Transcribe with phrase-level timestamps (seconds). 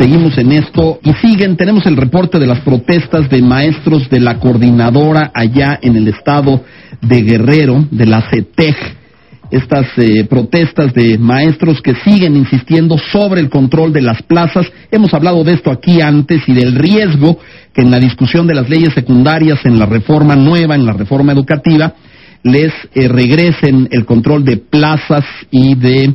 [0.00, 4.38] Seguimos en esto y siguen, tenemos el reporte de las protestas de maestros de la
[4.38, 6.64] coordinadora allá en el estado
[7.02, 8.76] de Guerrero, de la CETEG.
[9.50, 14.72] Estas eh, protestas de maestros que siguen insistiendo sobre el control de las plazas.
[14.90, 17.38] Hemos hablado de esto aquí antes y del riesgo
[17.74, 21.32] que en la discusión de las leyes secundarias, en la reforma nueva, en la reforma
[21.32, 21.92] educativa,
[22.42, 26.14] les eh, regresen el control de plazas y de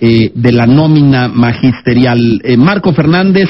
[0.00, 2.40] eh, de la nómina magisterial.
[2.44, 3.48] Eh, Marco Fernández,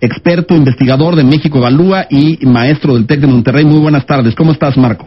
[0.00, 3.64] experto investigador de México Evalúa y maestro del TEC de Monterrey.
[3.64, 4.34] Muy buenas tardes.
[4.34, 5.06] ¿Cómo estás, Marco?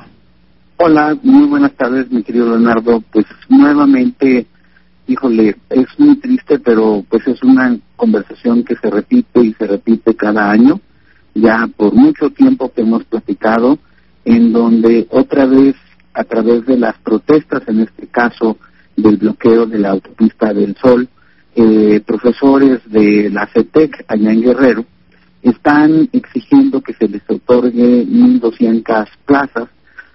[0.77, 3.01] Hola, muy buenas tardes, mi querido Leonardo.
[3.11, 4.47] Pues nuevamente,
[5.07, 10.15] híjole, es muy triste, pero pues es una conversación que se repite y se repite
[10.15, 10.81] cada año,
[11.35, 13.77] ya por mucho tiempo que hemos platicado,
[14.25, 15.75] en donde otra vez,
[16.13, 18.57] a través de las protestas, en este caso,
[18.95, 21.07] del bloqueo de la autopista del Sol,
[21.55, 24.85] eh, profesores de la CETEC allá en Guerrero
[25.43, 29.67] están exigiendo que se les otorgue 1.200 plazas,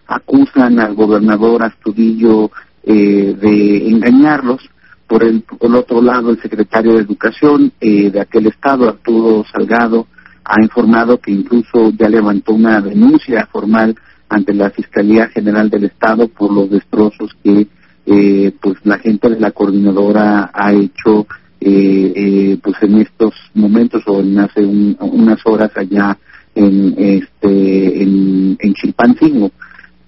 [0.06, 2.50] acusan al gobernador Astudillo
[2.82, 4.62] eh, de engañarlos.
[5.06, 10.06] Por el, por otro lado, el secretario de Educación eh, de aquel estado, Arturo Salgado,
[10.44, 13.94] ha informado que incluso ya levantó una denuncia formal
[14.28, 17.68] ante la Fiscalía General del Estado por los destrozos que
[18.10, 21.26] eh, pues la gente la coordinadora ha hecho
[21.60, 26.16] eh, eh, pues en estos momentos o en hace unas horas allá
[26.54, 29.50] en este en, en Chilpancingo.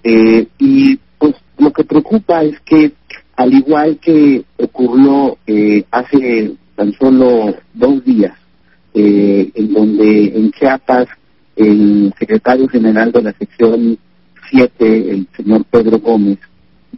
[0.03, 2.93] Eh, y pues lo que preocupa es que
[3.35, 8.35] al igual que ocurrió eh, hace tan solo dos días
[8.93, 11.07] eh, en donde en Chiapas
[11.55, 13.97] el secretario general de la sección
[14.49, 16.39] 7 el señor Pedro Gómez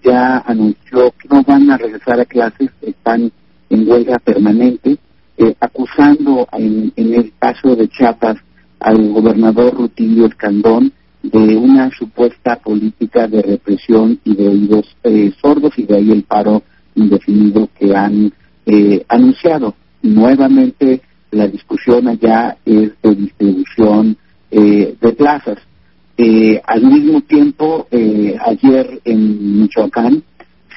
[0.04, 3.32] ya anunció que no van a regresar a clases, están
[3.70, 4.98] en huelga permanente,
[5.38, 8.38] eh, acusando en, el caso de Chiapas
[8.80, 10.92] al gobernador Rutilio Escandón
[11.24, 16.24] de una supuesta política de represión y de oídos eh, sordos y de ahí el
[16.24, 16.62] paro
[16.96, 18.32] indefinido que han
[18.66, 19.74] eh, anunciado.
[20.02, 21.02] Nuevamente
[21.32, 24.18] la discusión allá es de distribución
[24.52, 25.58] de plazas.
[26.18, 30.24] Eh, al mismo tiempo, eh, ayer en Michoacán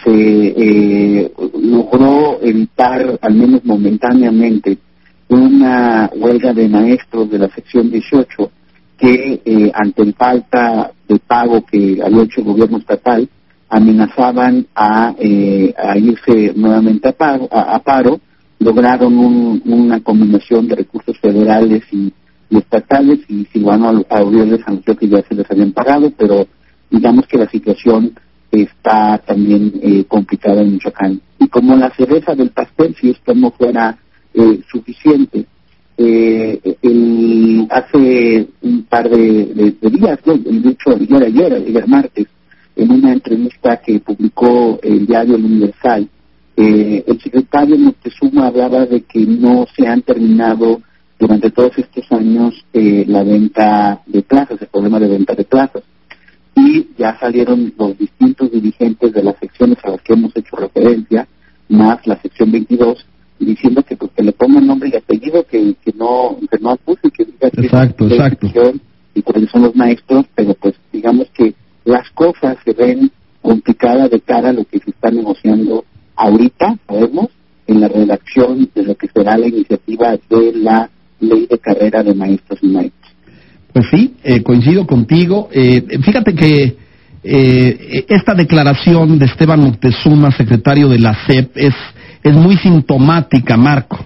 [0.05, 4.79] se eh, logró evitar, al menos momentáneamente,
[5.29, 8.51] una huelga de maestros de la sección 18
[8.97, 13.29] que, eh, ante el falta de pago que había hecho el gobierno estatal,
[13.69, 18.21] amenazaban a, eh, a irse nuevamente a, a, paro,
[18.59, 22.13] lograron un, una combinación de recursos federales y
[22.51, 26.47] estatales y Silvano Aureoles anunció que ya se les habían pagado, pero
[26.91, 28.13] digamos que la situación
[28.51, 31.21] está también eh, complicada en Michoacán.
[31.39, 33.99] Y como la cereza del pastel, si esto no fuera
[34.35, 35.47] eh, suficiente,
[35.99, 40.91] eh, el, hace un par de, días, de hecho
[41.25, 42.27] ayer, ayer, martes,
[42.77, 46.09] en una entrevista que publicó el diario El Universal,
[46.57, 50.81] eh, el secretario Montezuma hablaba de que no se han terminado
[51.19, 55.83] durante todos estos años eh, la venta de plazas, el problema de venta de plazas.
[56.55, 61.27] Y ya salieron los distintos dirigentes de las secciones a las que hemos hecho referencia,
[61.69, 63.05] más la sección 22,
[63.39, 67.11] diciendo que, pues, que le pongan nombre y apellido, que, que no que no acuse,
[67.11, 68.49] que diga que exacto, exacto.
[69.15, 71.55] y cuáles son los maestros, pero pues digamos que
[71.85, 73.11] las cosas se ven
[73.43, 75.85] complicadas de cara a lo que se está negociando
[76.17, 77.29] ahorita, sabemos,
[77.67, 80.91] en la redacción de lo que será la iniciativa de la
[81.21, 82.93] ley de carrera de maestros y.
[83.73, 85.49] Pues sí, eh, coincido contigo.
[85.53, 86.77] Eh, fíjate que
[87.23, 91.75] eh, esta declaración de Esteban Moctezuma, secretario de la CEP, es,
[92.23, 93.99] es muy sintomática, Marco,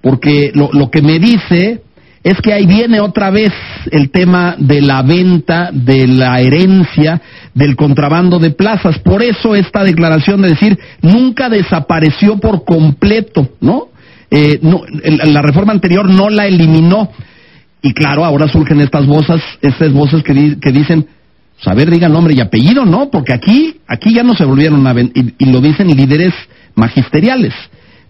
[0.00, 1.82] porque lo, lo que me dice
[2.24, 3.52] es que ahí viene otra vez
[3.90, 7.20] el tema de la venta, de la herencia,
[7.54, 8.98] del contrabando de plazas.
[9.00, 13.88] Por eso esta declaración de decir nunca desapareció por completo, ¿no?
[14.34, 14.80] Eh, no,
[15.26, 17.10] la reforma anterior no la eliminó.
[17.82, 21.06] Y claro, ahora surgen estas voces, estas voces que, que dicen,
[21.60, 23.10] saber, pues, digan nombre y apellido, ¿no?
[23.10, 26.32] Porque aquí, aquí ya no se volvieron a y, y, lo dicen líderes
[26.74, 27.52] magisteriales.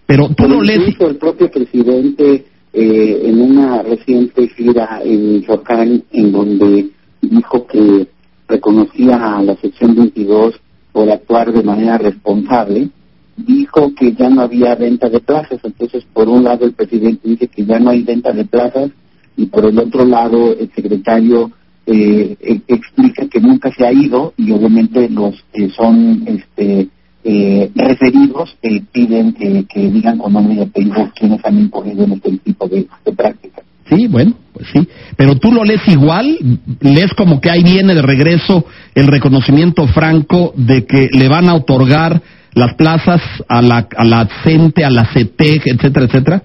[0.05, 0.95] Pero tú no lees...
[0.97, 6.89] el propio presidente eh, en una reciente gira en Michoacán, en donde
[7.21, 8.07] dijo que
[8.47, 10.55] reconocía a la sección 22
[10.93, 12.89] por actuar de manera responsable,
[13.35, 15.59] dijo que ya no había venta de plazas.
[15.63, 18.91] Entonces, por un lado, el presidente dice que ya no hay venta de plazas
[19.35, 21.51] y por el otro lado, el secretario
[21.85, 26.87] eh, e-, explica que nunca se ha ido y obviamente los que son este
[27.25, 32.37] eh, referidos eh, piden que digan con nombre y apellido quienes han incurrido en este
[32.37, 32.85] tipo de,
[33.15, 33.61] práctica.
[33.89, 34.87] Sí, bueno, pues sí.
[35.15, 36.37] Pero tú lo lees igual,
[36.81, 41.55] lees como que ahí viene de regreso el reconocimiento franco de que le van a
[41.55, 42.21] otorgar
[42.55, 46.43] las plazas a la, a la CENTE, a la CETEC, etcétera, etcétera.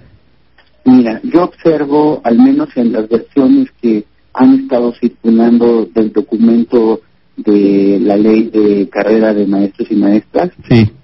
[0.85, 7.01] Mira, yo observo, al menos en las versiones que han estado circulando del documento
[7.37, 10.51] de la ley de carrera de maestros y maestras,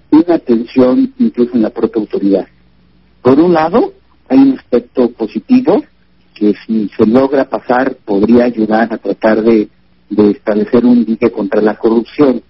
[0.09, 2.47] una tensión incluso en la propia autoridad.
[3.21, 3.93] Por un lado,
[4.29, 5.83] hay un aspecto positivo
[6.33, 9.69] que si se logra pasar podría ayudar a tratar de,
[10.09, 12.41] establecer un dique contra la corrupción,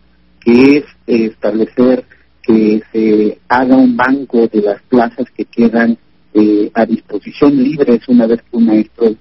[0.41, 2.05] que es establecer
[2.45, 5.97] que se haga un banco de las plazas que quedan
[6.33, 9.15] eh, a disposición libres una vez que un maestro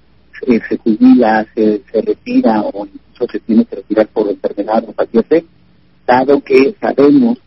[0.47, 4.91] eh, se jubila, se, se retira o incluso se tiene que retirar por enfermedad o
[4.91, 5.45] paciente,
[6.05, 7.39] dado que sabemos,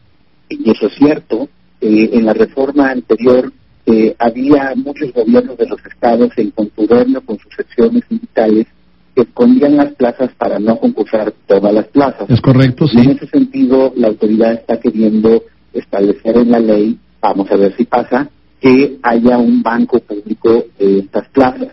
[0.49, 1.49] y eso es cierto,
[1.81, 3.53] eh, en la reforma anterior
[3.87, 8.67] eh, había muchos gobiernos de los estados en contubernio con sus secciones sindicales
[9.15, 12.29] que escondían las plazas para no concursar todas las plazas.
[12.29, 12.99] Es correcto, sí.
[12.99, 15.43] En ese sentido, la autoridad está queriendo
[15.73, 18.29] establecer en la ley, vamos a ver si pasa,
[18.61, 21.69] que haya un banco público de estas plazas.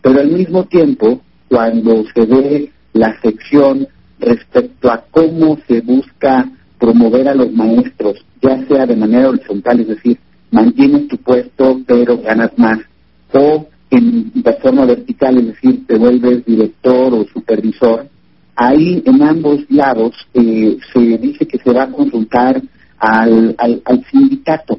[0.00, 3.86] Pero al mismo tiempo, cuando se ve la sección
[4.18, 6.48] respecto a cómo se busca
[6.78, 10.18] promover a los maestros, ya sea de manera horizontal, es decir,
[10.50, 12.78] mantienes tu puesto pero ganas más,
[13.32, 18.08] o en, de forma vertical, es decir, te vuelves director o supervisor,
[18.56, 22.62] ahí en ambos lados eh, se dice que se va a consultar
[23.02, 24.78] al, al, sindicato.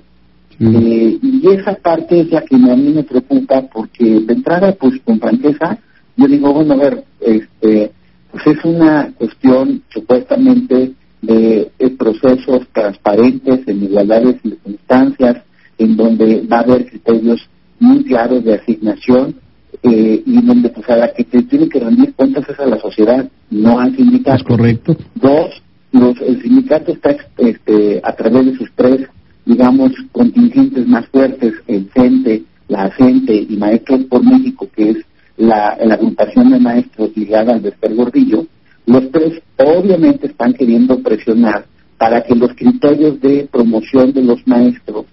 [0.60, 4.94] Eh, y esa parte es la que a mí me preocupa porque de entrada, pues
[5.04, 5.78] con franqueza,
[6.16, 7.92] yo digo, bueno, a ver, este,
[8.32, 15.44] pues es una cuestión supuestamente de, procesos transparentes, en igualdades y circunstancias,
[15.78, 17.42] en donde va a haber criterios
[17.80, 19.36] muy claros de asignación
[19.82, 22.80] eh, y donde pues a la que te tiene que rendir cuentas es a la
[22.80, 24.38] sociedad, no al sindicato.
[24.38, 24.96] Es correcto.
[25.16, 25.63] Dos,
[25.94, 29.08] los, el sindicato está este, a través de sus tres,
[29.46, 34.98] digamos, contingentes más fuertes, el CENTE, la ACENTE y Maestros por México, que es
[35.38, 38.46] la, la agrupación de maestros ligada al Vesper Gordillo,
[38.86, 41.66] los tres obviamente están queriendo presionar
[41.98, 45.06] para que los criterios de promoción de los maestros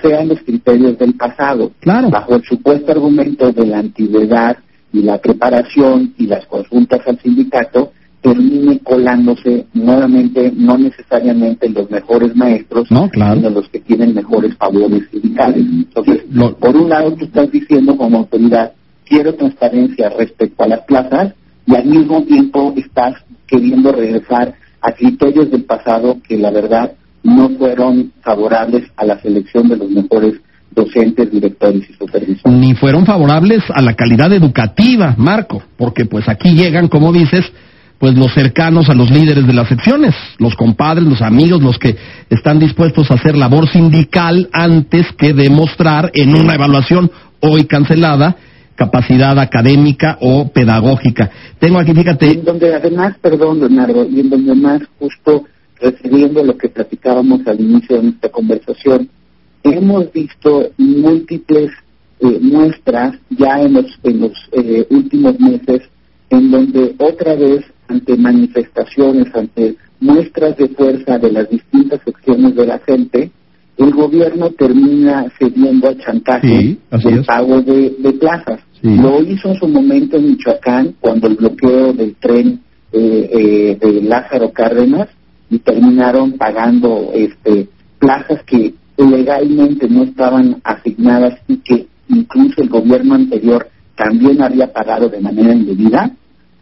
[0.00, 1.72] sean los criterios del pasado,
[2.10, 4.58] bajo el supuesto argumento de la antigüedad
[4.92, 12.34] y la preparación y las consultas al sindicato, termine colándose nuevamente, no necesariamente los mejores
[12.34, 15.64] maestros, sino los que tienen mejores favores sindicales.
[15.64, 16.22] Entonces,
[16.58, 18.72] por un lado, tú estás diciendo como autoridad,
[19.04, 21.34] quiero transparencia respecto a las plazas
[21.66, 23.14] y al mismo tiempo estás
[23.46, 26.92] queriendo regresar a criterios del pasado que la verdad
[27.22, 30.34] no fueron favorables a la selección de los mejores
[30.70, 32.58] docentes, directores y supervisores.
[32.58, 37.44] Ni fueron favorables a la calidad educativa, Marco, porque pues aquí llegan, como dices,
[37.98, 41.96] pues los cercanos a los líderes de las secciones, los compadres, los amigos, los que
[42.28, 47.10] están dispuestos a hacer labor sindical antes que demostrar en una evaluación
[47.40, 48.36] hoy cancelada
[48.76, 51.30] capacidad académica o pedagógica.
[51.58, 52.30] Tengo aquí, fíjate.
[52.30, 55.44] En donde además, perdón, Leonardo, y en donde más justo
[55.80, 59.08] refiriendo a lo que platicábamos al inicio de nuestra conversación,
[59.62, 61.70] hemos visto múltiples
[62.20, 65.82] eh, muestras ya en los, en los eh, últimos meses
[66.30, 72.66] en donde otra vez ante manifestaciones, ante muestras de fuerza de las distintas secciones de
[72.66, 73.30] la gente,
[73.76, 78.60] el gobierno termina cediendo al chantaje del pago de, plazas.
[78.82, 82.60] Lo hizo en su momento en Michoacán, cuando el bloqueo del tren
[82.92, 85.08] eh, eh, de Lázaro Cárdenas,
[85.50, 93.14] y terminaron pagando este plazas que legalmente no estaban asignadas y que incluso el gobierno
[93.14, 96.10] anterior también había pagado de manera indebida.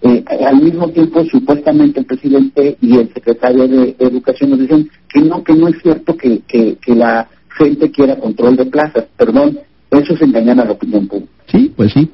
[0.07, 5.23] Eh, al mismo tiempo, supuestamente el presidente y el secretario de, Educación nos dicen que
[5.23, 9.07] no, que no es cierto que, que, la gente quiera control de plazas.
[9.17, 9.59] Perdón,
[9.91, 11.33] eso es engañar a la opinión pública.
[11.51, 12.11] Sí, pues sí.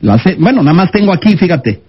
[0.00, 1.80] La bueno, nada más tengo aquí, fíjate,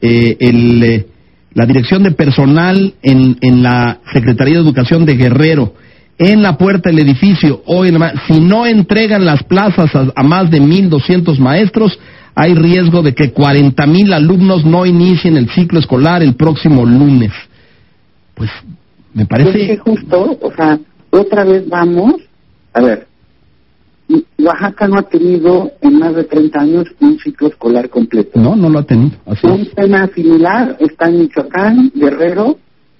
[0.00, 1.06] eh, el, eh,
[1.54, 5.74] la dirección de personal en, en la Secretaría de Educación de Guerrero,
[6.18, 10.60] en la puerta del edificio, hoy, si no entregan las plazas a, a más de
[10.60, 11.96] 1.200 maestros,
[12.34, 17.32] hay riesgo de que 40 mil alumnos no inicien el ciclo escolar el próximo lunes.
[18.34, 18.50] Pues
[19.14, 19.66] me parece...
[19.66, 20.78] que justo, o sea,
[21.10, 22.14] otra vez vamos,
[22.72, 23.06] a ver,
[24.38, 28.40] Oaxaca no ha tenido en más de 30 años un ciclo escolar completo.
[28.40, 29.16] No, no lo ha tenido.
[29.44, 32.58] un tema similar está en Michoacán, Guerrero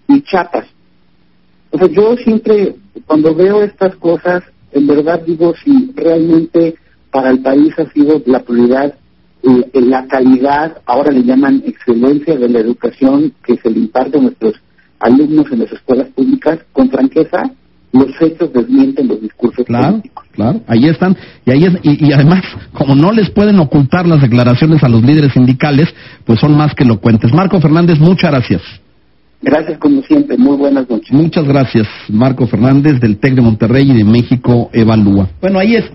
[0.08, 0.66] y Chiapas.
[1.70, 6.76] O sea, yo siempre cuando veo estas cosas, en verdad digo si realmente
[7.10, 8.94] para el país ha sido la prioridad
[9.72, 14.54] la calidad, ahora le llaman excelencia de la educación que se le imparte a nuestros
[15.00, 17.42] alumnos en las escuelas públicas, con franqueza,
[17.92, 20.24] los hechos desmienten los discursos claro, políticos.
[20.32, 21.16] Claro, ahí están.
[21.44, 22.42] Y, ahí es, y, y, además,
[22.72, 25.92] como no les pueden ocultar las declaraciones a los líderes sindicales,
[26.24, 27.32] pues son más que elocuentes.
[27.32, 28.62] Marco Fernández, muchas gracias.
[29.42, 31.10] Gracias como siempre, muy buenas noches.
[31.12, 35.28] Muchas gracias, Marco Fernández del TEC de Monterrey y de México Evalúa.
[35.40, 35.88] Bueno, ahí está.